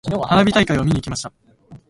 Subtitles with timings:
[0.23, 1.31] 花火大会を見に行きました。